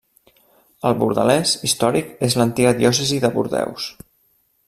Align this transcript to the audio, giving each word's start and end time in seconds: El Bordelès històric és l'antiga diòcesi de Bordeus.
El 0.89 0.95
Bordelès 1.03 1.51
històric 1.69 2.09
és 2.29 2.37
l'antiga 2.41 2.73
diòcesi 2.81 3.23
de 3.27 3.33
Bordeus. 3.39 3.89